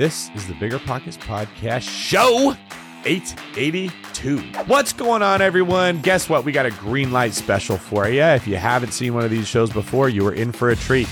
[0.00, 2.56] This is the Bigger Pockets Podcast Show
[3.04, 4.38] 882.
[4.64, 6.00] What's going on, everyone?
[6.00, 6.42] Guess what?
[6.42, 8.22] We got a green light special for you.
[8.22, 11.06] If you haven't seen one of these shows before, you are in for a treat.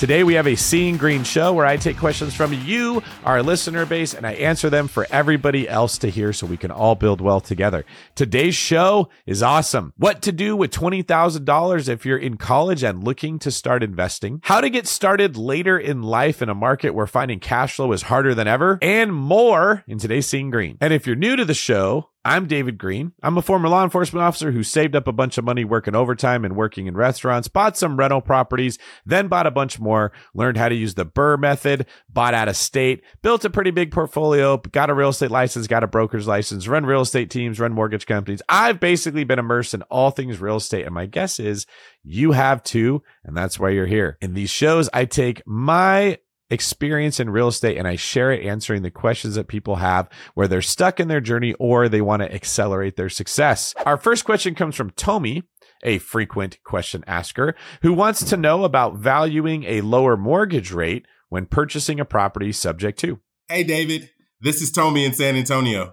[0.00, 3.84] Today, we have a Seeing Greene show where I take questions from you, our listener
[3.84, 7.20] base, and I answer them for everybody else to hear so we can all build
[7.20, 7.84] wealth together.
[8.14, 9.92] Today's show is awesome.
[9.98, 14.62] What to do with $20,000 if you're in college and looking to start investing, how
[14.62, 18.34] to get started later in life in a market where finding cash flow is harder
[18.34, 20.78] than ever, and more in today's Seeing Greene.
[20.80, 23.12] And if you're new to the show, I'm David Greene.
[23.22, 26.44] I'm a former law enforcement officer who saved up a bunch of money working overtime
[26.44, 30.68] and working in restaurants, bought some rental properties, then bought a bunch more, learned how
[30.68, 34.90] to use the BRRRR method, bought out of state, built a pretty big portfolio, got
[34.90, 38.42] a real estate license, got a broker's license, run real estate teams, run mortgage companies.
[38.50, 40.84] I've basically been immersed in all things real estate.
[40.84, 41.64] And my guess is
[42.04, 43.02] you have too.
[43.24, 44.18] And that's why you're here.
[44.20, 46.18] In these shows, I take my
[46.50, 50.48] experience in real estate and I share it answering the questions that people have where
[50.48, 53.74] they're stuck in their journey or they want to accelerate their success.
[53.86, 55.44] Our first question comes from Tommy,
[55.82, 61.46] a frequent question asker who wants to know about valuing a lower mortgage rate when
[61.46, 63.20] purchasing a property subject to.
[63.48, 64.10] Hey, David.
[64.40, 65.92] This is Tommy in San Antonio.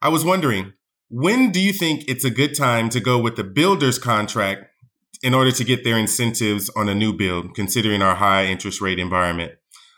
[0.00, 0.72] I was wondering,
[1.08, 4.64] when do you think it's a good time to go with the builder's contract
[5.22, 8.98] in order to get their incentives on a new build, considering our high interest rate
[8.98, 9.52] environment?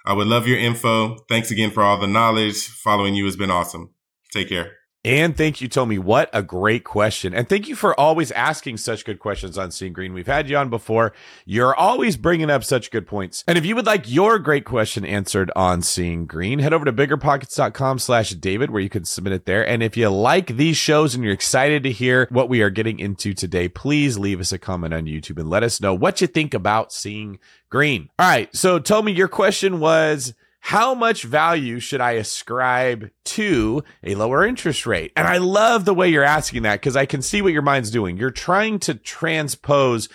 [0.04, 1.16] I would love your info.
[1.28, 2.66] Thanks again for all the knowledge.
[2.66, 3.94] Following you has been awesome.
[4.30, 4.83] Take care.
[5.04, 5.98] And thank you, Tommy.
[5.98, 7.34] What a great question.
[7.34, 10.14] And thank you for always asking such good questions on Seeing Greene.
[10.14, 11.12] We've had you on before.
[11.44, 13.44] You're always bringing up such good points.
[13.46, 16.92] And if you would like your great question answered on Seeing Greene, head over to
[16.92, 19.66] biggerpockets.com slash David, where you can submit it there.
[19.68, 22.98] And if you like these shows and you're excited to hear what we are getting
[22.98, 26.26] into today, please leave us a comment on YouTube and let us know what you
[26.26, 28.08] think about Seeing Greene.
[28.18, 28.54] All right.
[28.56, 30.32] So, Tommy, your question was,
[30.64, 35.12] how much value should I ascribe to a lower interest rate?
[35.14, 37.90] And I love the way you're asking that because I can see what your mind's
[37.90, 38.16] doing.
[38.16, 40.08] You're trying to transpose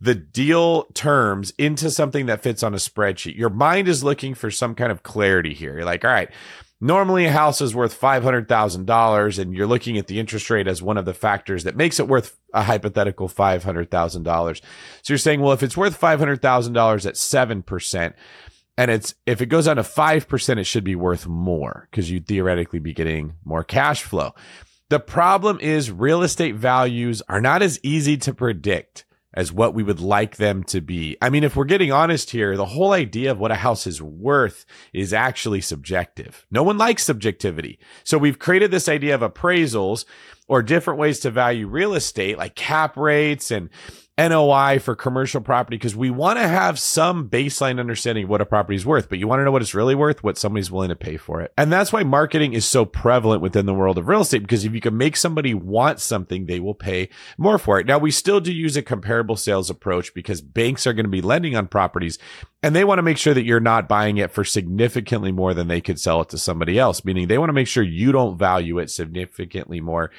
[0.00, 3.36] the deal terms into something that fits on a spreadsheet.
[3.36, 5.74] Your mind is looking for some kind of clarity here.
[5.74, 6.30] You're like, all right,
[6.80, 10.98] normally a house is worth $500,000 and you're looking at the interest rate as one
[10.98, 14.60] of the factors that makes it worth a hypothetical $500,000.
[15.02, 18.14] So you're saying, well, if it's worth $500,000 at 7%,
[18.78, 22.26] and it's if it goes down to 5% it should be worth more because you'd
[22.26, 24.34] theoretically be getting more cash flow
[24.88, 29.04] the problem is real estate values are not as easy to predict
[29.36, 31.16] as what we would like them to be.
[31.20, 34.00] I mean, if we're getting honest here, the whole idea of what a house is
[34.00, 34.64] worth
[34.94, 36.46] is actually subjective.
[36.50, 37.78] No one likes subjectivity.
[38.02, 40.06] So we've created this idea of appraisals
[40.48, 43.68] or different ways to value real estate like cap rates and
[44.18, 48.46] NOI for commercial property because we want to have some baseline understanding of what a
[48.46, 50.88] property is worth, but you want to know what it's really worth, what somebody's willing
[50.88, 51.52] to pay for it.
[51.58, 54.72] And that's why marketing is so prevalent within the world of real estate because if
[54.72, 57.86] you can make somebody want something, they will pay more for it.
[57.86, 61.20] Now, we still do use a comparable sales approach because banks are going to be
[61.20, 62.18] lending on properties
[62.62, 65.68] and they want to make sure that you're not buying it for significantly more than
[65.68, 68.38] they could sell it to somebody else, meaning they want to make sure you don't
[68.38, 70.10] value it significantly more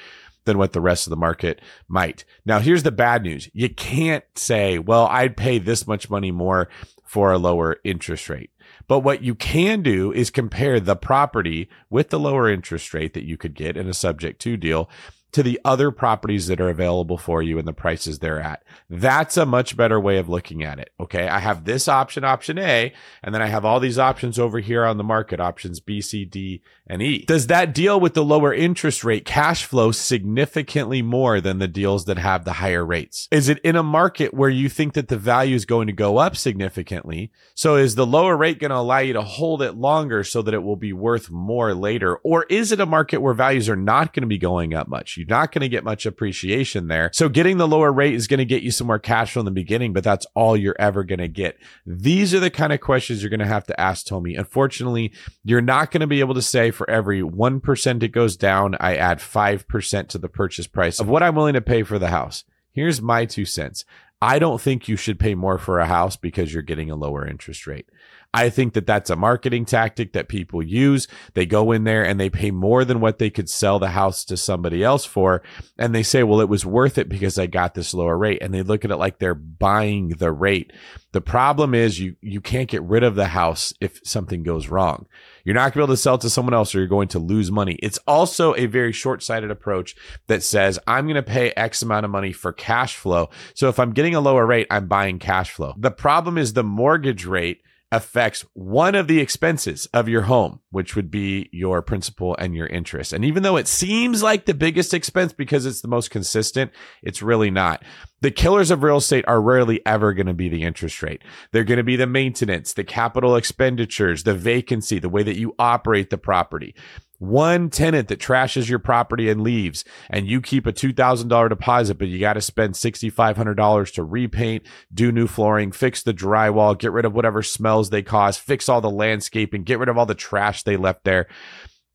[0.48, 2.24] than what the rest of the market might.
[2.46, 3.50] Now, here's the bad news.
[3.52, 6.68] You can't say, well, I'd pay this much money more
[7.04, 8.50] for a lower interest rate.
[8.86, 13.24] But what you can do is compare the property with the lower interest rate that
[13.24, 14.88] you could get in a subject to deal
[15.32, 18.62] to the other properties that are available for you and the prices they're at.
[18.88, 20.90] That's a much better way of looking at it.
[20.98, 21.28] Okay.
[21.28, 24.84] I have this option, option A, and then I have all these options over here
[24.84, 27.24] on the market, options B, C, D, and E.
[27.26, 32.06] Does that deal with the lower interest rate cash flow significantly more than the deals
[32.06, 33.28] that have the higher rates?
[33.30, 36.16] Is it in a market where you think that the value is going to go
[36.16, 37.30] up significantly?
[37.54, 40.54] So is the lower rate going to allow you to hold it longer so that
[40.54, 42.16] it will be worth more later?
[42.16, 45.17] Or is it a market where values are not going to be going up much?
[45.18, 47.10] You're not going to get much appreciation there.
[47.12, 49.44] So getting the lower rate is going to get you some more cash flow in
[49.44, 51.58] the beginning, but that's all you're ever going to get.
[51.84, 54.36] These are the kind of questions you're going to have to ask Tommy.
[54.36, 55.12] Unfortunately,
[55.44, 58.96] you're not going to be able to say for every 1% it goes down, I
[58.96, 62.44] add 5% to the purchase price of what I'm willing to pay for the house.
[62.70, 63.84] Here's my two cents.
[64.20, 67.26] I don't think you should pay more for a house because you're getting a lower
[67.26, 67.88] interest rate.
[68.34, 71.08] I think that that's a marketing tactic that people use.
[71.32, 74.22] They go in there and they pay more than what they could sell the house
[74.26, 75.42] to somebody else for.
[75.78, 78.42] And they say, well, it was worth it because I got this lower rate.
[78.42, 80.74] And they look at it like they're buying the rate.
[81.12, 85.06] The problem is you, you can't get rid of the house if something goes wrong.
[85.42, 87.08] You're not going to be able to sell it to someone else or you're going
[87.08, 87.78] to lose money.
[87.82, 89.96] It's also a very short sighted approach
[90.26, 93.30] that says, I'm going to pay X amount of money for cash flow.
[93.54, 95.72] So if I'm getting a lower rate, I'm buying cash flow.
[95.78, 100.94] The problem is the mortgage rate affects one of the expenses of your home, which
[100.94, 103.12] would be your principal and your interest.
[103.12, 106.70] And even though it seems like the biggest expense because it's the most consistent,
[107.02, 107.82] it's really not.
[108.20, 111.22] The killers of real estate are rarely ever going to be the interest rate.
[111.52, 115.54] They're going to be the maintenance, the capital expenditures, the vacancy, the way that you
[115.58, 116.74] operate the property
[117.18, 122.08] one tenant that trashes your property and leaves and you keep a $2000 deposit but
[122.08, 127.04] you got to spend $6500 to repaint do new flooring fix the drywall get rid
[127.04, 130.62] of whatever smells they cause fix all the landscaping get rid of all the trash
[130.62, 131.26] they left there.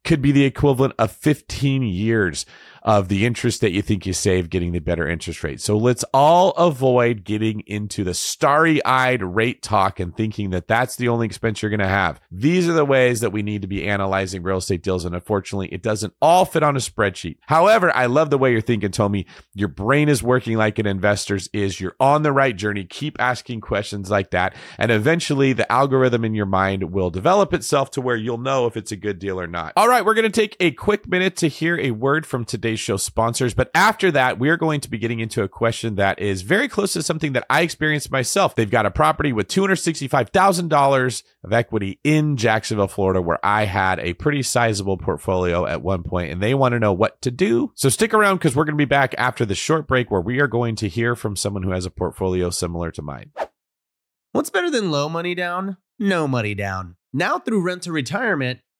[0.03, 2.45] Could be the equivalent of 15 years
[2.83, 5.61] of the interest that you think you save getting the better interest rate.
[5.61, 10.97] So let's all avoid getting into the starry eyed rate talk and thinking that that's
[10.97, 12.19] the only expense you're going to have.
[12.29, 15.05] These are the ways that we need to be analyzing real estate deals.
[15.05, 17.37] And unfortunately, it doesn't all fit on a spreadsheet.
[17.47, 19.25] However, I love the way you're thinking, Tommy.
[19.53, 21.79] Your brain is working like an investor's is.
[21.79, 22.83] You're on the right journey.
[22.83, 24.55] Keep asking questions like that.
[24.77, 28.75] And eventually the algorithm in your mind will develop itself to where you'll know if
[28.75, 29.73] it's a good deal or not.
[29.77, 32.43] All right, we're going to take a quick minute to hear a word from
[32.73, 33.53] today's show sponsors.
[33.53, 36.67] But after that, we are going to be getting into a question that is very
[36.67, 38.55] close to something that I experienced myself.
[38.55, 44.13] They've got a property with $265,000 of equity in Jacksonville, Florida, where I had a
[44.13, 47.71] pretty sizable portfolio at one point, and they want to know what to do.
[47.75, 50.39] So stick around because we're going to be back after the short break where we
[50.39, 53.31] are going to hear from someone who has a portfolio similar to mine.
[54.31, 55.77] What's better than low money down?
[55.99, 56.95] No money down.
[57.13, 58.61] Now through Rent to Retirement,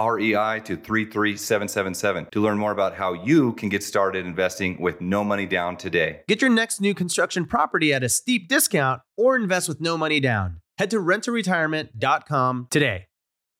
[0.00, 5.22] REI to 33777 to learn more about how you can get started investing with no
[5.22, 6.20] money down today.
[6.28, 10.20] Get your next new construction property at a steep discount or invest with no money
[10.20, 10.60] down.
[10.78, 13.06] Head to renttoretirement.com today.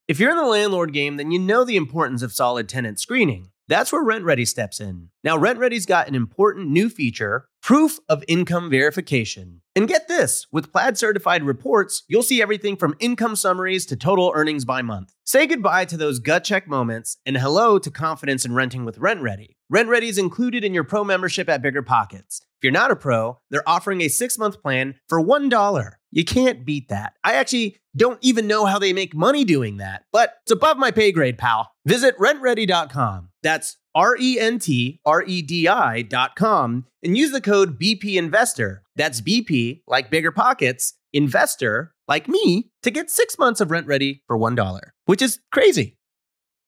[0.08, 3.50] If you're in the landlord game, then you know the importance of solid tenant screening.
[3.68, 5.10] That's where RentRedi steps in.
[5.22, 9.59] Now, RentRedi's got an important new feature proof of income verification.
[9.80, 14.30] And get this with Plaid certified reports, you'll see everything from income summaries to total
[14.34, 15.14] earnings by month.
[15.24, 19.56] Say goodbye to those gut check moments and hello to confidence in renting with RentRedi.
[19.70, 22.42] Rent Ready is included in your pro membership at Bigger Pockets.
[22.42, 25.92] If you're not a pro, they're offering a six month plan for $1.
[26.10, 27.14] You can't beat that.
[27.24, 30.90] I actually don't even know how they make money doing that, but it's above my
[30.90, 31.70] pay grade, pal.
[31.86, 33.30] Visit rentredi.com.
[33.42, 38.82] That's R E N T R E D I.com and use the code BP Investor.
[38.96, 44.38] That's BP, like bigger pockets, investor, like me, to get six months of RentRedi for
[44.38, 45.96] $1, which is crazy.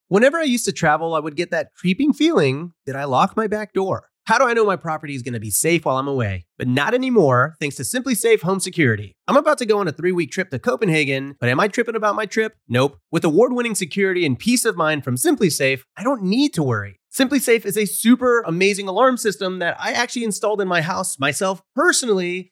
[0.09, 3.47] Whenever I used to travel, I would get that creeping feeling that I locked my
[3.47, 4.09] back door.
[4.25, 6.45] How do I know my property is going to be safe while I'm away?
[6.57, 9.17] But not anymore, thanks to SimpliSafe Home Security.
[9.27, 11.97] I'm about to go on a three week trip to Copenhagen, but am I tripping
[11.97, 12.55] about my trip?
[12.69, 12.99] Nope.
[13.11, 17.01] With award winning security and peace of mind from SimpliSafe, I don't need to worry.
[17.13, 21.63] SimpliSafe is a super amazing alarm system that I actually installed in my house myself
[21.75, 22.52] personally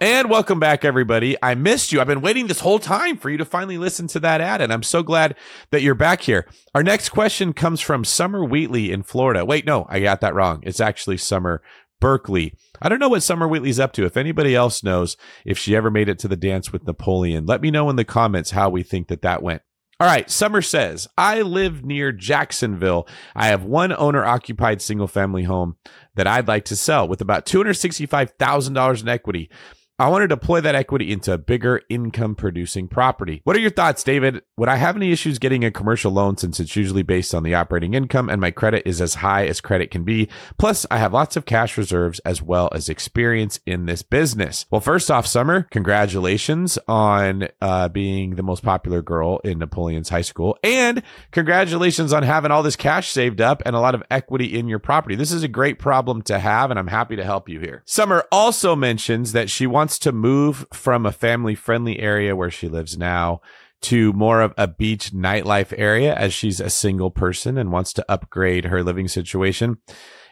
[0.00, 1.36] And welcome back, everybody.
[1.42, 2.00] I missed you.
[2.00, 4.72] I've been waiting this whole time for you to finally listen to that ad, and
[4.72, 5.36] I'm so glad
[5.70, 6.48] that you're back here.
[6.74, 9.44] Our next question comes from Summer Wheatley in Florida.
[9.44, 10.60] Wait, no, I got that wrong.
[10.62, 11.62] It's actually Summer
[12.00, 12.54] Berkeley.
[12.80, 14.04] I don't know what Summer Wheatley's up to.
[14.04, 17.60] If anybody else knows if she ever made it to the dance with Napoleon, let
[17.60, 19.62] me know in the comments how we think that that went.
[20.00, 23.06] All right, Summer says, I live near Jacksonville.
[23.36, 25.76] I have one owner occupied single family home
[26.16, 29.48] that I'd like to sell with about $265,000 in equity.
[30.02, 33.40] I want to deploy that equity into a bigger income producing property.
[33.44, 34.42] What are your thoughts, David?
[34.56, 37.54] Would I have any issues getting a commercial loan since it's usually based on the
[37.54, 40.28] operating income and my credit is as high as credit can be?
[40.58, 44.66] Plus, I have lots of cash reserves as well as experience in this business.
[44.72, 50.22] Well, first off, Summer, congratulations on uh, being the most popular girl in Napoleon's high
[50.22, 50.58] school.
[50.64, 54.66] And congratulations on having all this cash saved up and a lot of equity in
[54.66, 55.14] your property.
[55.14, 57.84] This is a great problem to have, and I'm happy to help you here.
[57.86, 62.68] Summer also mentions that she wants to move from a family friendly area where she
[62.68, 63.40] lives now
[63.82, 68.04] to more of a beach nightlife area as she's a single person and wants to
[68.08, 69.78] upgrade her living situation.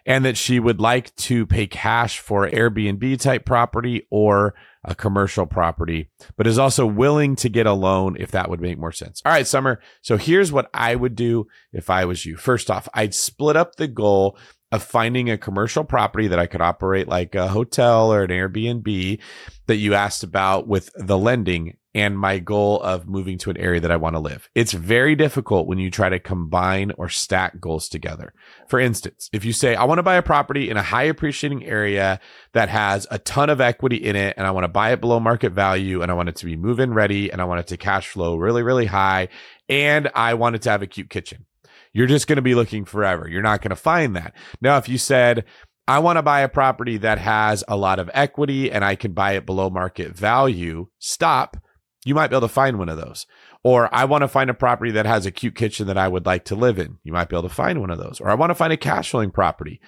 [0.06, 5.44] And that she would like to pay cash for Airbnb type property or a commercial
[5.44, 9.20] property, but is also willing to get a loan if that would make more sense.
[9.26, 9.78] All right, Summer.
[10.00, 12.36] So here's what I would do if I was you.
[12.36, 14.38] First off, I'd split up the goal
[14.72, 19.20] of finding a commercial property that I could operate like a hotel or an Airbnb
[19.66, 23.80] that you asked about with the lending and my goal of moving to an area
[23.80, 24.48] that I want to live.
[24.54, 28.32] It's very difficult when you try to combine or stack goals together.
[28.68, 31.66] For instance, if you say, I want to buy a property in a high appreciating
[31.66, 32.20] area
[32.52, 35.18] that has a ton of equity in it and I want to buy it below
[35.18, 37.66] market value and I want it to be move in ready and I want it
[37.68, 39.28] to cash flow really, really high
[39.68, 41.46] and I want it to have a cute kitchen
[41.92, 43.28] you're just going to be looking forever.
[43.28, 44.34] You're not going to find that.
[44.60, 45.44] Now, if you said,
[45.88, 49.12] I want to buy a property that has a lot of equity and I can
[49.12, 51.56] buy it below market value, stop.
[52.04, 53.26] You might be able to find one of those.
[53.62, 56.26] Or I want to find a property that has a cute kitchen that I would
[56.26, 56.98] like to live in.
[57.02, 58.20] You might be able to find one of those.
[58.20, 59.80] Or I want to find a cash flowing property.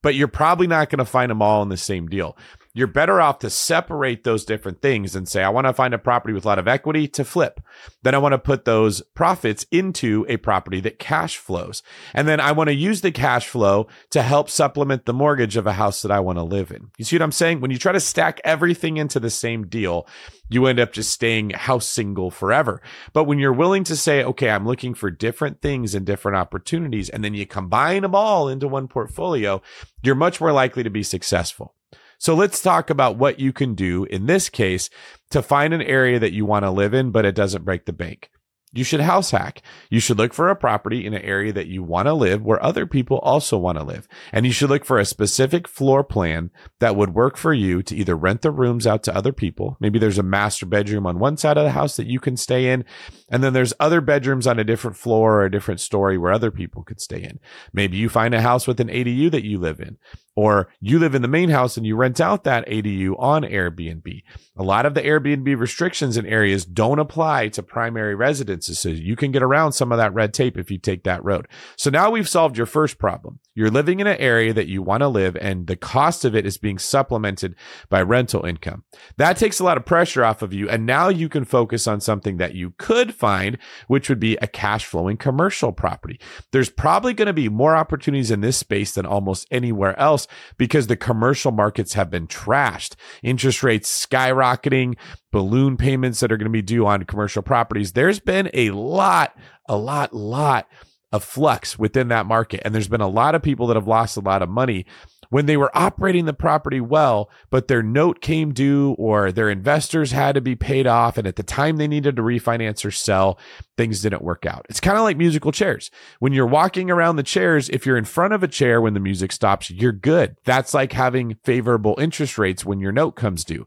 [0.00, 2.38] But you're probably not going to find them all in the same deal
[2.78, 5.98] you're better off to separate those different things and say, I want to find a
[5.98, 7.60] property with a lot of equity to flip.
[8.04, 11.82] Then I want to put those profits into a property that cash flows.
[12.14, 15.66] And then I want to use the cash flow to help supplement the mortgage of
[15.66, 16.92] a house that I want to live in.
[16.98, 17.60] You see what I'm saying?
[17.60, 20.06] When you try to stack everything into the same deal,
[20.48, 22.80] you end up just staying house single forever.
[23.12, 27.08] But when you're willing to say, okay, I'm looking for different things and different opportunities,
[27.08, 29.60] and then you combine them all into one portfolio,
[30.00, 31.74] you're much more likely to be successful.
[32.18, 34.90] So let's talk about what you can do in this case
[35.30, 37.92] to find an area that you want to live in, but it doesn't break the
[37.92, 38.30] bank.
[38.72, 39.62] You should house hack.
[39.88, 42.62] You should look for a property in an area that you want to live where
[42.62, 44.06] other people also want to live.
[44.30, 47.96] And you should look for a specific floor plan that would work for you to
[47.96, 49.78] either rent the rooms out to other people.
[49.80, 52.70] Maybe there's a master bedroom on one side of the house that you can stay
[52.70, 52.84] in.
[53.30, 56.50] And then there's other bedrooms on a different floor or a different story where other
[56.50, 57.40] people could stay in.
[57.72, 59.96] Maybe you find a house with an ADU that you live in
[60.38, 64.22] or you live in the main house and you rent out that ADU on Airbnb.
[64.56, 68.78] A lot of the Airbnb restrictions in areas don't apply to primary residences.
[68.78, 71.48] So you can get around some of that red tape if you take that road.
[71.76, 73.40] So now we've solved your first problem.
[73.56, 76.46] You're living in an area that you want to live and the cost of it
[76.46, 77.56] is being supplemented
[77.88, 78.84] by rental income.
[79.16, 80.68] That takes a lot of pressure off of you.
[80.68, 84.46] And now you can focus on something that you could find, which would be a
[84.46, 86.20] cash flowing commercial property.
[86.52, 90.86] There's probably going to be more opportunities in this space than almost anywhere else because
[90.86, 92.94] the commercial markets have been trashed.
[93.22, 94.96] Interest rates skyrocketing,
[95.30, 97.92] balloon payments that are going to be due on commercial properties.
[97.92, 99.36] There's been a lot,
[99.68, 100.68] a lot, lot
[101.12, 102.60] of flux within that market.
[102.64, 104.84] And there's been a lot of people that have lost a lot of money
[105.30, 110.12] when they were operating the property well, but their note came due or their investors
[110.12, 111.18] had to be paid off.
[111.18, 113.38] And at the time they needed to refinance or sell,
[113.76, 114.66] things didn't work out.
[114.68, 115.90] It's kind of like musical chairs.
[116.18, 119.00] When you're walking around the chairs, if you're in front of a chair when the
[119.00, 120.36] music stops, you're good.
[120.44, 123.66] That's like having favorable interest rates when your note comes due.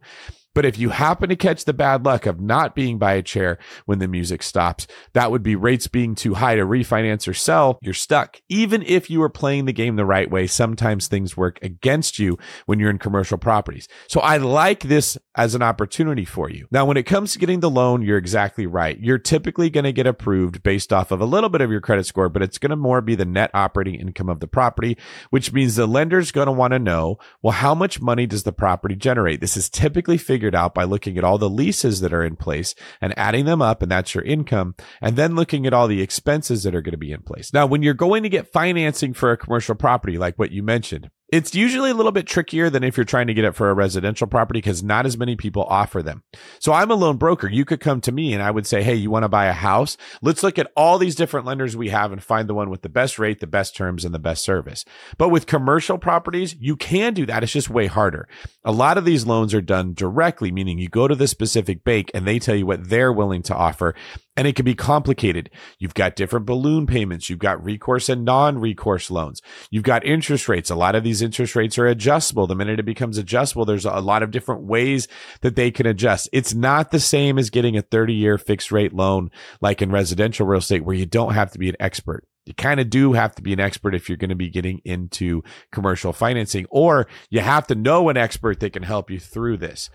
[0.53, 3.57] But if you happen to catch the bad luck of not being by a chair
[3.85, 7.79] when the music stops, that would be rates being too high to refinance or sell.
[7.81, 8.41] You're stuck.
[8.49, 12.37] Even if you are playing the game the right way, sometimes things work against you
[12.65, 13.87] when you're in commercial properties.
[14.07, 16.67] So I like this as an opportunity for you.
[16.71, 18.99] Now, when it comes to getting the loan, you're exactly right.
[18.99, 22.05] You're typically going to get approved based off of a little bit of your credit
[22.05, 24.97] score, but it's going to more be the net operating income of the property,
[25.29, 28.51] which means the lender's going to want to know, well, how much money does the
[28.51, 29.39] property generate?
[29.39, 32.35] This is typically figured figured out by looking at all the leases that are in
[32.35, 36.01] place and adding them up, and that's your income, and then looking at all the
[36.01, 37.53] expenses that are going to be in place.
[37.53, 41.11] Now, when you're going to get financing for a commercial property, like what you mentioned,
[41.31, 43.73] it's usually a little bit trickier than if you're trying to get it for a
[43.73, 46.23] residential property because not as many people offer them.
[46.59, 47.47] So I'm a loan broker.
[47.47, 49.53] You could come to me and I would say, Hey, you want to buy a
[49.53, 49.95] house?
[50.21, 52.89] Let's look at all these different lenders we have and find the one with the
[52.89, 54.83] best rate, the best terms, and the best service.
[55.17, 57.43] But with commercial properties, you can do that.
[57.43, 58.27] It's just way harder.
[58.65, 62.11] A lot of these loans are done directly, meaning you go to the specific bank
[62.13, 63.95] and they tell you what they're willing to offer.
[64.37, 65.49] And it can be complicated.
[65.77, 67.29] You've got different balloon payments.
[67.29, 69.41] You've got recourse and non-recourse loans.
[69.69, 70.69] You've got interest rates.
[70.69, 72.47] A lot of these interest rates are adjustable.
[72.47, 75.07] The minute it becomes adjustable, there's a lot of different ways
[75.41, 76.29] that they can adjust.
[76.31, 80.47] It's not the same as getting a 30 year fixed rate loan like in residential
[80.47, 82.25] real estate where you don't have to be an expert.
[82.45, 84.81] You kind of do have to be an expert if you're going to be getting
[84.83, 89.57] into commercial financing, or you have to know an expert that can help you through
[89.57, 89.89] this.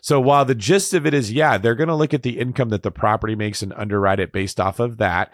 [0.00, 2.68] So while the gist of it is, yeah, they're going to look at the income
[2.68, 5.32] that the property makes and underwrite it based off of that.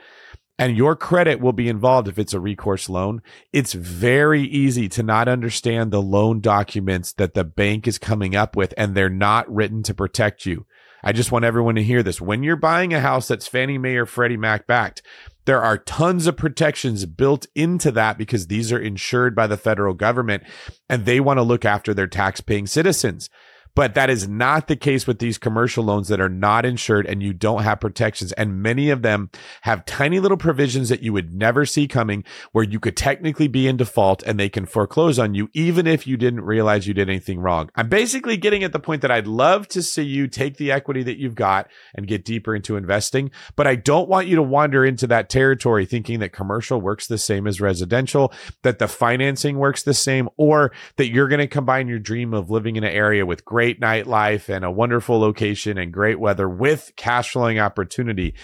[0.59, 3.21] And your credit will be involved if it's a recourse loan.
[3.53, 8.57] It's very easy to not understand the loan documents that the bank is coming up
[8.57, 10.65] with, and they're not written to protect you.
[11.03, 12.21] I just want everyone to hear this.
[12.21, 15.03] When you're buying a house that's Fannie Mae or Freddie Mac backed,
[15.47, 19.95] there are tons of protections built into that because these are insured by the federal
[19.95, 20.43] government
[20.89, 23.29] and they want to look after their tax paying citizens.
[23.75, 27.23] But that is not the case with these commercial loans that are not insured and
[27.23, 28.31] you don't have protections.
[28.33, 29.31] And many of them
[29.63, 33.67] have tiny little provisions that you would never see coming where you could technically be
[33.67, 37.09] in default and they can foreclose on you, even if you didn't realize you did
[37.09, 37.69] anything wrong.
[37.75, 41.03] I'm basically getting at the point that I'd love to see you take the equity
[41.03, 43.33] that you've got and get deeper into investing.
[43.57, 47.19] But I don't want you to wander into that territory thinking that commercial works the
[47.19, 51.89] same as residential, that the financing works the same, or that you're going to combine
[51.89, 55.79] your dream of living in an area with great great nightlife and a wonderful location
[55.79, 58.35] and great weather with cash flowing opportunity.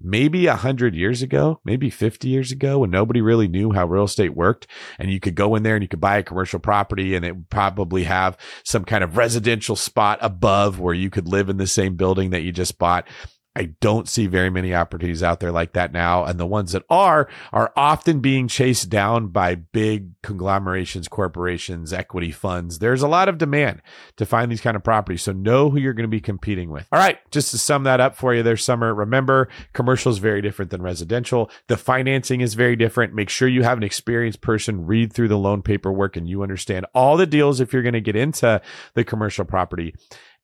[0.00, 4.02] Maybe a hundred years ago, maybe 50 years ago, when nobody really knew how real
[4.02, 4.66] estate worked,
[4.98, 7.36] and you could go in there and you could buy a commercial property, and it
[7.36, 11.68] would probably have some kind of residential spot above where you could live in the
[11.68, 13.06] same building that you just bought.
[13.56, 16.24] I don't see very many opportunities out there like that now.
[16.24, 22.32] And the ones that are, are often being chased down by big conglomerations, corporations, equity
[22.32, 22.80] funds.
[22.80, 23.80] There's a lot of demand
[24.16, 25.22] to find these kind of properties.
[25.22, 26.88] So know who you're going to be competing with.
[26.90, 27.18] All right.
[27.30, 30.82] Just to sum that up for you there, Summer, remember commercial is very different than
[30.82, 31.48] residential.
[31.68, 33.14] The financing is very different.
[33.14, 36.86] Make sure you have an experienced person read through the loan paperwork and you understand
[36.92, 38.60] all the deals if you're going to get into
[38.94, 39.94] the commercial property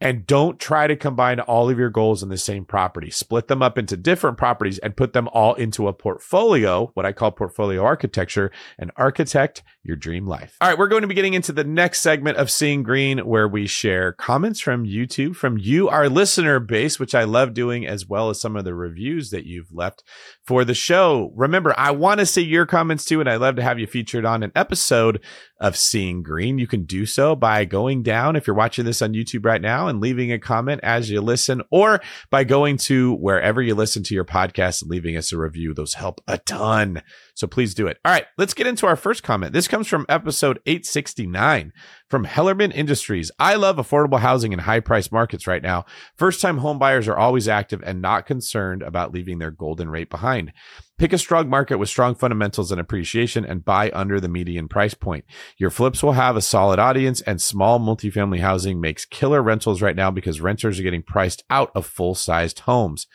[0.01, 3.11] and don't try to combine all of your goals in the same property.
[3.11, 7.13] Split them up into different properties and put them all into a portfolio, what I
[7.13, 10.57] call portfolio architecture, and architect your dream life.
[10.61, 13.49] All right, we're going to be getting into the next segment of Seeing Greene where
[13.49, 18.07] we share comments from YouTube, from you, our listener base, which I love doing, as
[18.07, 20.05] well as some of the reviews that you've left
[20.45, 21.33] for the show.
[21.35, 24.27] Remember, I want to see your comments too, and I'd love to have you featured
[24.27, 25.23] on an episode
[25.59, 26.59] of Seeing Greene.
[26.59, 29.89] You can do so by going down, if you're watching this on YouTube right now,
[29.89, 34.15] and leaving a comment as you listen, or by going to wherever you listen to
[34.15, 35.73] your podcast and leaving us a review.
[35.73, 37.03] Those help a ton.
[37.41, 37.97] So please do it.
[38.05, 39.55] All right, let's get into our first comment.
[39.55, 41.73] This comes from episode 869
[42.07, 43.31] from Hellerman Industries.
[43.39, 45.87] I love affordable housing in high price markets right now.
[46.19, 50.11] First time home buyers are always active and not concerned about leaving their golden rate
[50.11, 50.53] behind.
[50.99, 54.93] Pick a strong market with strong fundamentals and appreciation and buy under the median price
[54.93, 55.25] point.
[55.57, 59.97] Your flips will have a solid audience and small multifamily housing makes killer rentals right
[59.97, 63.07] now because renters are getting priced out of full sized homes.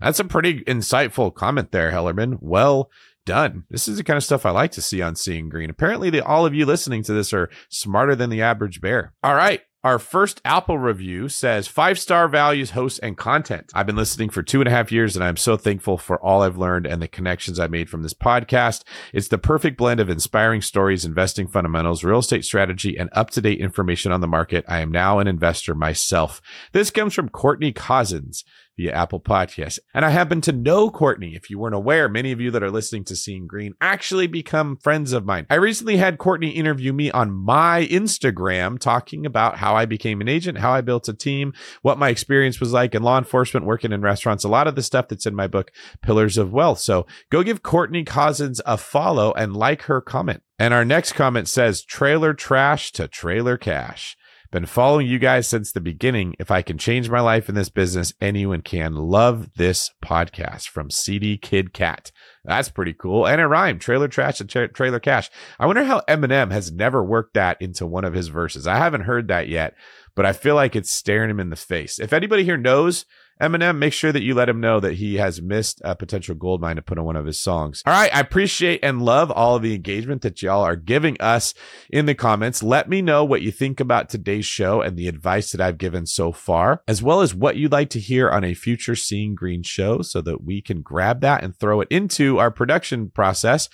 [0.00, 2.38] That's a pretty insightful comment there, Hellerman.
[2.40, 2.90] Well
[3.24, 3.64] done.
[3.70, 5.70] This is the kind of stuff I like to see on Seeing Greene.
[5.70, 9.12] Apparently, the, all of you listening to this are smarter than the average bear.
[9.22, 9.62] All right.
[9.82, 13.70] Our first Apple review says five star values, hosts, and content.
[13.72, 16.42] I've been listening for two and a half years and I'm so thankful for all
[16.42, 18.82] I've learned and the connections I made from this podcast.
[19.14, 23.40] It's the perfect blend of inspiring stories, investing fundamentals, real estate strategy, and up to
[23.40, 24.66] date information on the market.
[24.68, 26.42] I am now an investor myself.
[26.72, 28.44] This comes from Courtney Cousins
[28.80, 29.78] via Apple Podcasts.
[29.92, 31.34] And I happen to know Courtney.
[31.34, 34.78] If you weren't aware, many of you that are listening to Seeing Greene actually become
[34.78, 35.46] friends of mine.
[35.50, 40.28] I recently had Courtney interview me on my Instagram talking about how I became an
[40.28, 43.92] agent, how I built a team, what my experience was like in law enforcement, working
[43.92, 46.78] in restaurants, a lot of the stuff that's in my book, Pillars of Wealth.
[46.78, 50.42] So go give Courtney Cousins a follow and like her comment.
[50.58, 54.16] And our next comment says trailer trash to trailer cash.
[54.52, 56.34] Been following you guys since the beginning.
[56.40, 58.96] If I can change my life in this business, anyone can.
[58.96, 62.10] Love this podcast from CD Kid Cat.
[62.44, 63.28] That's pretty cool.
[63.28, 65.30] And it rhymed trailer trash and tra- trailer cash.
[65.60, 68.66] I wonder how Eminem has never worked that into one of his verses.
[68.66, 69.76] I haven't heard that yet,
[70.16, 72.00] but I feel like it's staring him in the face.
[72.00, 73.06] If anybody here knows
[73.40, 76.60] Eminem, make sure that you let him know that he has missed a potential gold
[76.60, 77.82] mine to put on one of his songs.
[77.86, 78.14] All right.
[78.14, 81.54] I appreciate and love all of the engagement that y'all are giving us
[81.88, 82.62] in the comments.
[82.62, 86.06] Let me know what you think about today's show and the advice that I've given
[86.06, 89.62] so far, as well as what you'd like to hear on a future Seeing Greene
[89.62, 93.68] show so that we can grab that and throw it into our production process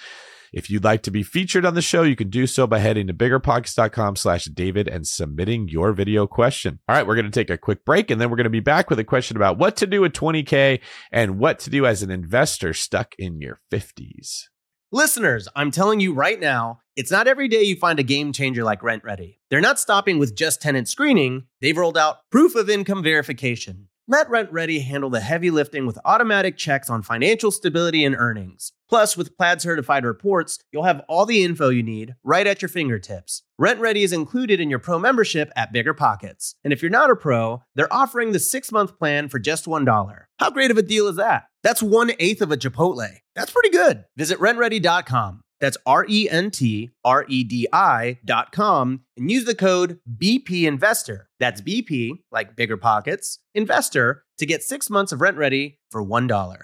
[0.52, 3.06] If you'd like to be featured on the show, you can do so by heading
[3.06, 6.80] to biggerpockets.com slash David and submitting your video question.
[6.88, 8.61] All right, we're going to take a quick break and then we're going to be
[8.61, 10.80] back with a question about what to do with 20K
[11.11, 14.44] and what to do as an investor stuck in your 50s.
[14.92, 18.62] Listeners, I'm telling you right now, it's not every day you find a game changer
[18.62, 19.38] like RentRedi.
[19.50, 23.88] They're not stopping with just tenant screening, they've rolled out proof of income verification.
[24.09, 28.72] Let RentRedi handle the heavy lifting with automatic checks on financial stability and earnings.
[28.88, 32.68] Plus, with Plaid certified reports, you'll have all the info you need right at your
[32.68, 33.42] fingertips.
[33.61, 36.55] RentRedi is included in your pro membership at Bigger Pockets.
[36.62, 40.25] And if you're not a pro, they're offering the six month plan for just $1.
[40.38, 41.44] How great of a deal is that?
[41.62, 43.09] That's one eighth of a Chipotle.
[43.35, 44.05] That's pretty good.
[44.16, 45.40] Visit rentredi.com.
[45.61, 51.29] That's R E N T R E D I.com and use the code BP Investor.
[51.40, 56.59] That's BP, like bigger pockets, investor to get six months of RentRedi for $1.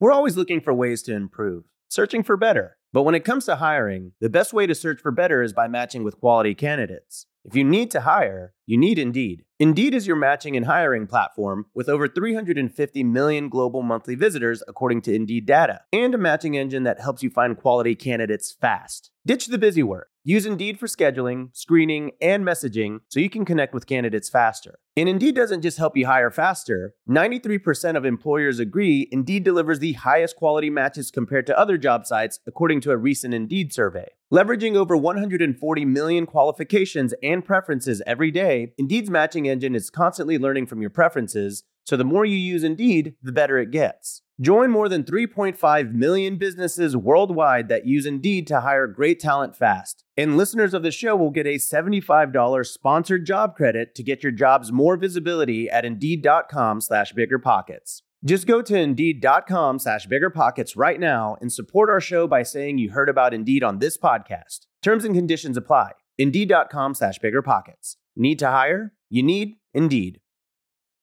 [0.00, 2.76] We're always looking for ways to improve, searching for better.
[2.92, 5.68] But when it comes to hiring, the best way to search for better is by
[5.68, 7.26] matching with quality candidates.
[7.44, 9.44] If you need to hire, you need Indeed.
[9.60, 15.02] Indeed is your matching and hiring platform with over 350 million global monthly visitors, according
[15.02, 19.10] to Indeed data, and a matching engine that helps you find quality candidates fast.
[19.24, 20.08] Ditch the busy work.
[20.24, 24.80] Use Indeed for scheduling, screening, and messaging so you can connect with candidates faster.
[24.96, 26.94] And Indeed doesn't just help you hire faster.
[27.08, 32.38] 93% of employers agree Indeed delivers the highest quality matches compared to other job sites,
[32.46, 34.10] according to a recent Indeed survey.
[34.32, 40.66] Leveraging over 140 million qualifications and preferences every day, Indeed's matching engine is constantly learning
[40.66, 44.22] from your preferences, so the more you use Indeed, the better it gets.
[44.40, 50.02] Join more than 3.5 million businesses worldwide that use Indeed to hire great talent fast.
[50.16, 54.32] And listeners of the show will get a $75 sponsored job credit to get your
[54.32, 58.02] jobs more visibility at Indeed.com slash BiggerPockets.
[58.24, 62.90] Just go to Indeed.com slash BiggerPockets right now and support our show by saying you
[62.90, 64.66] heard about Indeed on this podcast.
[64.82, 65.92] Terms and conditions apply.
[66.18, 67.96] Indeed.com slash BiggerPockets.
[68.16, 68.92] Need to hire?
[69.10, 70.20] You need Indeed.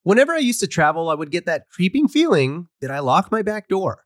[0.03, 3.41] Whenever I used to travel, I would get that creeping feeling that I locked my
[3.41, 4.05] back door.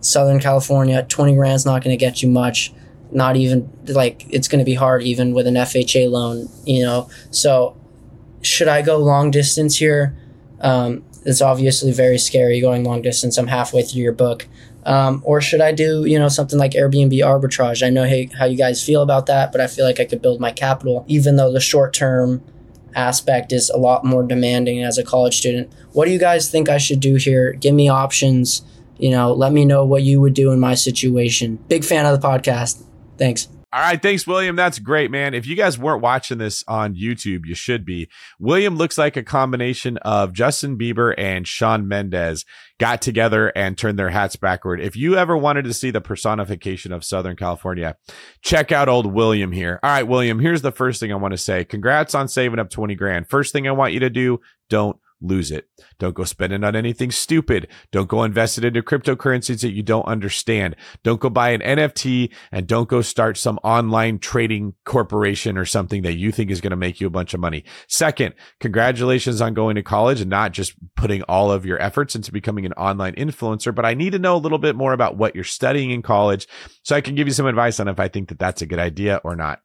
[0.00, 2.72] Southern California, 20 grand's not going to get you much.
[3.10, 7.10] Not even like it's going to be hard even with an FHA loan, you know.
[7.32, 7.76] So
[8.42, 10.16] should I go long distance here?
[10.60, 13.36] Um, it's obviously very scary going long distance.
[13.38, 14.46] I'm halfway through your book.
[14.84, 17.86] Um, or should I do, you know, something like Airbnb arbitrage?
[17.86, 20.22] I know hey, how you guys feel about that, but I feel like I could
[20.22, 22.42] build my capital, even though the short term
[22.94, 25.70] aspect is a lot more demanding as a college student.
[25.92, 27.52] What do you guys think I should do here?
[27.52, 28.62] Give me options.
[28.98, 31.56] You know, let me know what you would do in my situation.
[31.68, 32.82] Big fan of the podcast.
[33.18, 33.48] Thanks.
[33.70, 34.56] All right, thanks, William.
[34.56, 35.34] That's great, man.
[35.34, 38.08] If you guys weren't watching this on YouTube, you should be.
[38.38, 42.46] William looks like a combination of Justin Bieber and Shawn Mendes
[42.78, 44.80] got together and turned their hats backward.
[44.80, 47.96] If you ever wanted to see the personification of Southern California,
[48.40, 49.78] check out old William here.
[49.82, 51.62] All right, William, here's the first thing I want to say.
[51.66, 53.28] Congrats on saving up 20 grand.
[53.28, 55.68] First thing I want you to do, don't lose it.
[55.98, 57.68] Don't go spend it on anything stupid.
[57.90, 60.76] Don't go invest it into cryptocurrencies that you don't understand.
[61.02, 66.02] Don't go buy an NFT and don't go start some online trading corporation or something
[66.02, 67.64] that you think is going to make you a bunch of money.
[67.88, 72.32] Second, congratulations on going to college and not just putting all of your efforts into
[72.32, 73.74] becoming an online influencer.
[73.74, 76.46] But I need to know a little bit more about what you're studying in college
[76.82, 78.78] so I can give you some advice on if I think that that's a good
[78.78, 79.60] idea or not.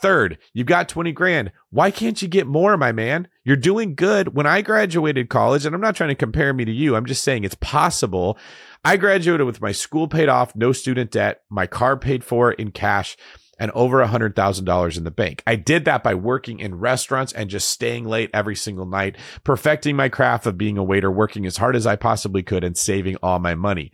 [0.00, 1.52] Third, you've got 20 grand.
[1.70, 3.28] Why can't you get more, my man?
[3.44, 4.34] You're doing good.
[4.34, 7.22] When I graduated college, and I'm not trying to compare me to you, I'm just
[7.22, 8.38] saying it's possible.
[8.84, 12.70] I graduated with my school paid off, no student debt, my car paid for in
[12.70, 13.16] cash,
[13.58, 15.42] and over $100,000 in the bank.
[15.46, 19.96] I did that by working in restaurants and just staying late every single night, perfecting
[19.96, 23.16] my craft of being a waiter, working as hard as I possibly could, and saving
[23.22, 23.92] all my money.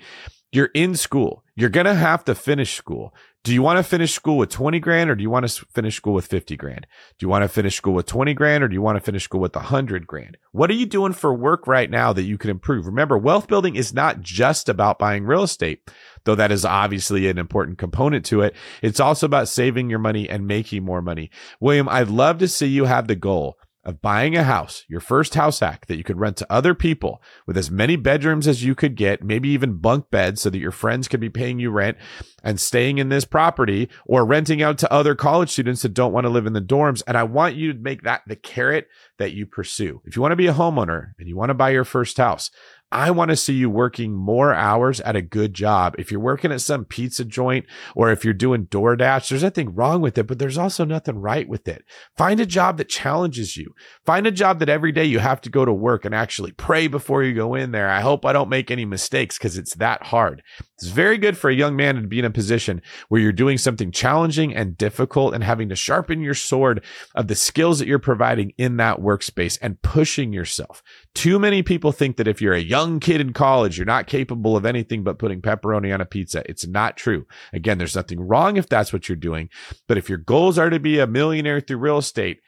[0.52, 1.44] You're in school.
[1.56, 3.12] You're going to have to finish school.
[3.46, 5.94] Do you want to finish school with 20 grand or do you want to finish
[5.94, 6.84] school with 50 grand?
[7.16, 9.22] Do you want to finish school with 20 grand or do you want to finish
[9.22, 10.36] school with 100 grand?
[10.50, 12.86] What are you doing for work right now that you can improve?
[12.86, 15.88] Remember, wealth building is not just about buying real estate,
[16.24, 18.56] though that is obviously an important component to it.
[18.82, 21.30] It's also about saving your money and making more money.
[21.60, 25.36] William, I'd love to see you have the goal of buying a house, your first
[25.36, 28.74] house hack that you could rent to other people with as many bedrooms as you
[28.74, 31.96] could get, maybe even bunk beds so that your friends could be paying you rent
[32.42, 36.24] and staying in this property or renting out to other college students that don't want
[36.24, 37.00] to live in the dorms.
[37.06, 40.02] And I want you to make that the carrot that you pursue.
[40.04, 42.50] If you want to be a homeowner and you want to buy your first house,
[42.96, 45.96] I want to see you working more hours at a good job.
[45.98, 50.00] If you're working at some pizza joint or if you're doing DoorDash, there's nothing wrong
[50.00, 51.84] with it, but there's also nothing right with it.
[52.16, 53.74] Find a job that challenges you.
[54.06, 56.86] Find a job that every day you have to go to work and actually pray
[56.86, 57.90] before you go in there.
[57.90, 60.42] I hope I don't make any mistakes because it's that hard.
[60.78, 63.58] It's very good for a young man to be in a position where you're doing
[63.58, 66.82] something challenging and difficult and having to sharpen your sword
[67.14, 70.82] of the skills that you're providing in that workspace and pushing yourself.
[71.16, 74.54] Too many people think that if you're a young kid in college, you're not capable
[74.54, 76.42] of anything but putting pepperoni on a pizza.
[76.46, 77.26] It's not true.
[77.54, 79.48] Again, there's nothing wrong if that's what you're doing.
[79.88, 82.40] But if your goals are to be a millionaire through real estate,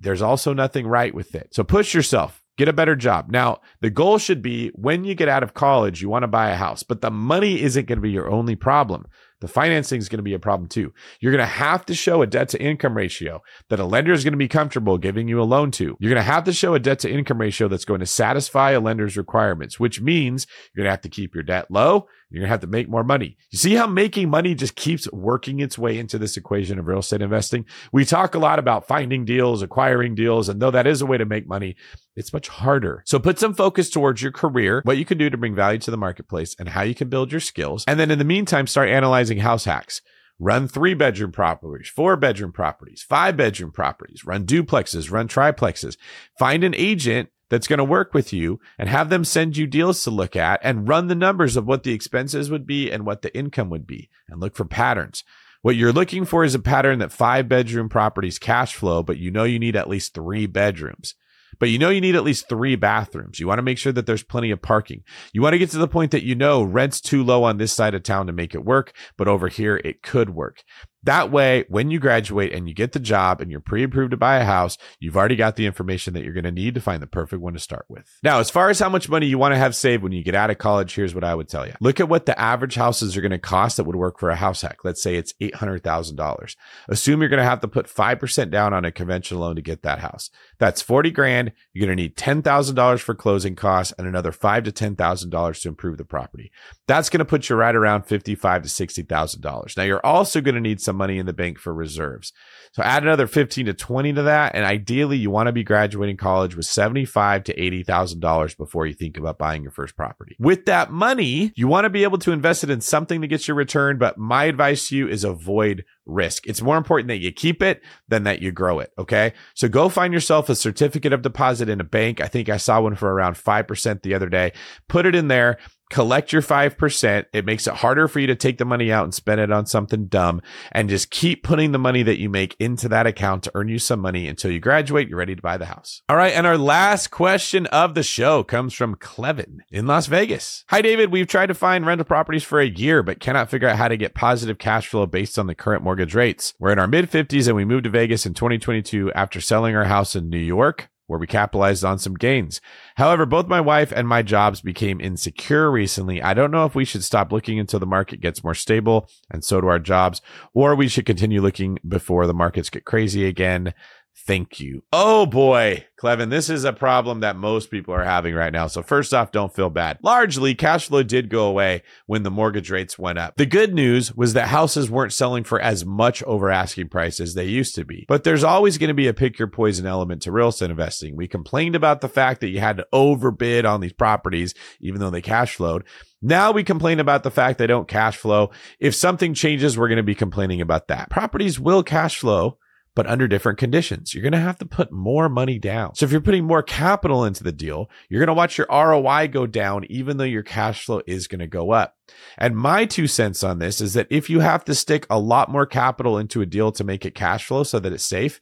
[0.00, 1.54] there's also nothing right with it.
[1.54, 3.30] So push yourself get a better job.
[3.30, 6.50] Now, the goal should be when you get out of college, you want to buy
[6.50, 9.06] a house, but the money isn't going to be your only problem.
[9.44, 10.94] The financing is going to be a problem too.
[11.20, 14.24] You're going to have to show a debt to income ratio that a lender is
[14.24, 15.98] going to be comfortable giving you a loan to.
[16.00, 18.70] You're going to have to show a debt to income ratio that's going to satisfy
[18.70, 22.06] a lender's requirements, which means you're going to have to keep your debt low.
[22.34, 23.36] You're going to have to make more money.
[23.50, 26.98] You see how making money just keeps working its way into this equation of real
[26.98, 27.64] estate investing?
[27.92, 31.16] We talk a lot about finding deals, acquiring deals, and though that is a way
[31.16, 31.76] to make money,
[32.16, 33.04] it's much harder.
[33.06, 35.92] So put some focus towards your career, what you can do to bring value to
[35.92, 37.84] the marketplace, and how you can build your skills.
[37.86, 40.02] And then in the meantime, start analyzing house hacks.
[40.40, 45.96] Run three bedroom properties, four bedroom properties, five bedroom properties, run duplexes, run triplexes.
[46.36, 50.02] Find an agent that's going to work with you and have them send you deals
[50.04, 53.22] to look at and run the numbers of what the expenses would be and what
[53.22, 55.24] the income would be and look for patterns.
[55.62, 59.30] What you're looking for is a pattern that five bedroom properties cash flow, but you
[59.30, 61.14] know you need at least three bedrooms.
[61.58, 63.40] But you know you need at least three bathrooms.
[63.40, 65.04] You want to make sure that there's plenty of parking.
[65.32, 67.72] You want to get to the point that you know rent's too low on this
[67.72, 70.62] side of town to make it work, but over here it could work.
[71.04, 74.38] That way, when you graduate and you get the job and you're pre-approved to buy
[74.38, 77.06] a house, you've already got the information that you're going to need to find the
[77.06, 78.18] perfect one to start with.
[78.22, 80.34] Now, as far as how much money you want to have saved when you get
[80.34, 81.74] out of college, here's what I would tell you.
[81.80, 84.36] Look at what the average houses are going to cost that would work for a
[84.36, 84.78] house hack.
[84.82, 86.56] Let's say it's $800,000.
[86.88, 89.82] Assume you're going to have to put 5% down on a conventional loan to get
[89.82, 90.30] that house.
[90.58, 91.52] That's 40 grand.
[91.74, 95.98] You're going to need $10,000 for closing costs and another five to $10,000 to improve
[95.98, 96.50] the property.
[96.86, 99.76] That's going to put you right around 55 to $60,000.
[99.76, 102.32] Now, you're also going to need some money in the bank for reserves.
[102.72, 104.54] So add another 15 to 20 to that.
[104.54, 109.16] And ideally, you want to be graduating college with 75 to $80,000 before you think
[109.16, 110.36] about buying your first property.
[110.38, 113.46] With that money, you want to be able to invest it in something to get
[113.46, 113.98] your return.
[113.98, 116.46] But my advice to you is avoid risk.
[116.46, 118.92] It's more important that you keep it than that you grow it.
[118.98, 119.32] Okay.
[119.54, 122.20] So go find yourself a certificate of deposit in a bank.
[122.20, 124.52] I think I saw one for around 5% the other day.
[124.88, 125.58] Put it in there
[125.90, 127.26] collect your 5%.
[127.32, 129.66] It makes it harder for you to take the money out and spend it on
[129.66, 130.40] something dumb
[130.72, 133.78] and just keep putting the money that you make into that account to earn you
[133.78, 135.08] some money until you graduate.
[135.08, 136.02] You're ready to buy the house.
[136.08, 136.32] All right.
[136.32, 140.64] And our last question of the show comes from Clevin in Las Vegas.
[140.68, 141.12] Hi, David.
[141.12, 143.96] We've tried to find rental properties for a year, but cannot figure out how to
[143.96, 146.54] get positive cash flow based on the current mortgage rates.
[146.58, 149.84] We're in our mid 50s and we moved to Vegas in 2022 after selling our
[149.84, 152.60] house in New York where we capitalized on some gains.
[152.96, 156.22] However, both my wife and my jobs became insecure recently.
[156.22, 159.44] I don't know if we should stop looking until the market gets more stable and
[159.44, 160.22] so do our jobs,
[160.54, 163.74] or we should continue looking before the markets get crazy again.
[164.16, 164.84] Thank you.
[164.90, 168.68] Oh boy, Clevin, this is a problem that most people are having right now.
[168.68, 169.98] So first off, don't feel bad.
[170.02, 173.34] Largely, cash flow did go away when the mortgage rates went up.
[173.36, 177.34] The good news was that houses weren't selling for as much over asking price as
[177.34, 178.06] they used to be.
[178.08, 181.16] But there's always going to be a pick your poison element to real estate investing.
[181.16, 185.10] We complained about the fact that you had to overbid on these properties, even though
[185.10, 185.84] they cash flowed.
[186.22, 188.52] Now we complain about the fact they don't cash flow.
[188.80, 191.10] If something changes, we're going to be complaining about that.
[191.10, 192.56] Properties will cash flow
[192.94, 194.14] but under different conditions.
[194.14, 195.94] You're going to have to put more money down.
[195.94, 199.28] So if you're putting more capital into the deal, you're going to watch your ROI
[199.28, 201.96] go down, even though your cash flow is going to go up.
[202.36, 205.50] And my two cents on this is that if you have to stick a lot
[205.50, 208.40] more capital into a deal to make it cash flow so that it's safe,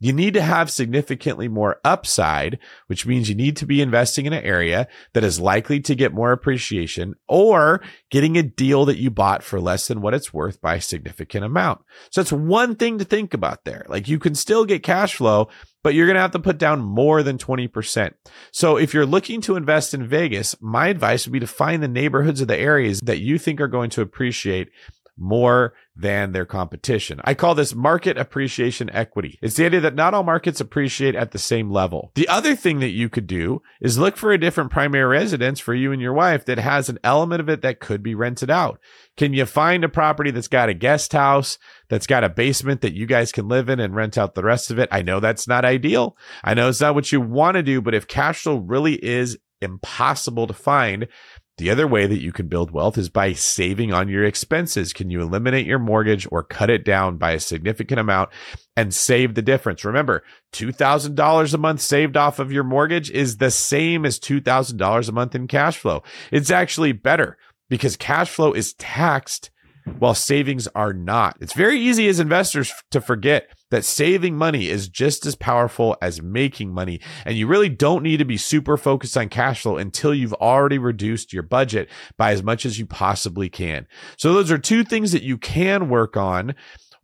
[0.00, 4.32] you need to have significantly more upside, which means you need to be investing in
[4.32, 9.10] an area that is likely to get more appreciation or getting a deal that you
[9.10, 11.80] bought for less than what it's worth by a significant amount.
[12.10, 13.86] So that's one thing to think about there.
[13.88, 15.48] Like you can still get cash flow,
[15.84, 18.14] but you're going to have to put down more than 20%.
[18.50, 21.88] So if you're looking to invest in Vegas, my advice would be to find the
[21.88, 24.70] neighborhoods of the areas that you think are going to appreciate
[25.16, 27.20] more than their competition.
[27.24, 29.38] I call this market appreciation equity.
[29.40, 32.10] It's the idea that not all markets appreciate at the same level.
[32.14, 35.74] The other thing that you could do is look for a different primary residence for
[35.74, 38.80] you and your wife that has an element of it that could be rented out.
[39.16, 42.94] Can you find a property that's got a guest house, that's got a basement that
[42.94, 44.88] you guys can live in and rent out the rest of it?
[44.90, 46.16] I know that's not ideal.
[46.42, 49.38] I know it's not what you want to do, but if cash flow really is
[49.60, 51.08] impossible to find,
[51.56, 54.92] the other way that you can build wealth is by saving on your expenses.
[54.92, 58.30] Can you eliminate your mortgage or cut it down by a significant amount
[58.76, 59.84] and save the difference?
[59.84, 65.12] Remember, $2,000 a month saved off of your mortgage is the same as $2,000 a
[65.12, 66.02] month in cash flow.
[66.32, 67.38] It's actually better
[67.68, 69.50] because cash flow is taxed
[69.98, 71.36] while savings are not.
[71.40, 76.22] It's very easy as investors to forget that saving money is just as powerful as
[76.22, 77.00] making money.
[77.24, 80.78] And you really don't need to be super focused on cash flow until you've already
[80.78, 83.86] reduced your budget by as much as you possibly can.
[84.16, 86.54] So those are two things that you can work on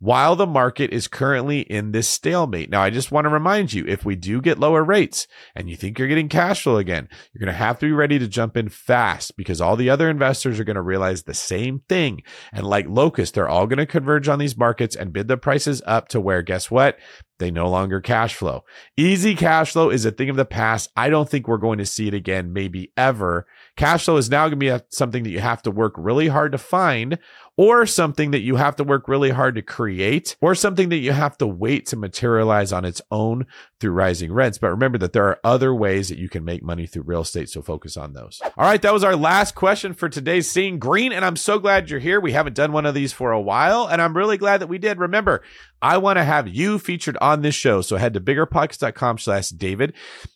[0.01, 2.71] while the market is currently in this stalemate.
[2.71, 5.75] Now, I just want to remind you if we do get lower rates and you
[5.75, 8.57] think you're getting cash flow again, you're going to have to be ready to jump
[8.57, 12.23] in fast because all the other investors are going to realize the same thing.
[12.51, 15.83] And like Locust, they're all going to converge on these markets and bid the prices
[15.85, 16.97] up to where, guess what?
[17.37, 18.63] They no longer cash flow.
[18.97, 20.89] Easy cash flow is a thing of the past.
[20.95, 23.47] I don't think we're going to see it again, maybe ever.
[23.77, 26.27] Cash flow is now going to be a, something that you have to work really
[26.27, 27.17] hard to find,
[27.57, 31.11] or something that you have to work really hard to create, or something that you
[31.11, 33.45] have to wait to materialize on its own
[33.79, 34.57] through rising rents.
[34.57, 37.49] But remember that there are other ways that you can make money through real estate.
[37.49, 38.39] So focus on those.
[38.43, 38.81] All right.
[38.81, 41.11] That was our last question for today's Seeing Greene.
[41.11, 42.19] And I'm so glad you're here.
[42.19, 43.87] We haven't done one of these for a while.
[43.87, 44.99] And I'm really glad that we did.
[44.99, 45.41] Remember,
[45.81, 47.81] I want to have you featured on this show.
[47.81, 49.93] So head to biggerpockets.com slash David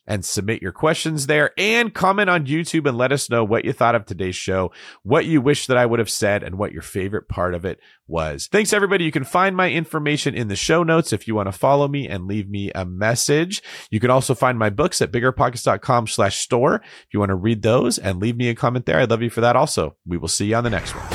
[0.07, 3.73] and submit your questions there and comment on YouTube and let us know what you
[3.73, 4.71] thought of today's show,
[5.03, 7.79] what you wish that I would have said, and what your favorite part of it
[8.07, 8.47] was.
[8.51, 9.03] Thanks, everybody.
[9.03, 12.07] You can find my information in the show notes if you want to follow me
[12.07, 13.61] and leave me a message.
[13.89, 17.61] You can also find my books at biggerpockets.com slash store if you want to read
[17.61, 18.99] those and leave me a comment there.
[18.99, 19.95] I'd love you for that also.
[20.05, 21.14] We will see you on the next one.